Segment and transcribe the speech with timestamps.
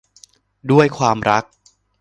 [0.71, 1.43] ด้วยความรัก